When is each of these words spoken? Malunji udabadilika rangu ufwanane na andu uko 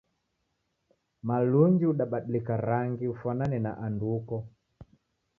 Malunji 1.23 1.85
udabadilika 1.85 2.57
rangu 2.57 3.05
ufwanane 3.13 3.57
na 3.65 3.71
andu 3.85 4.05
uko 4.17 4.35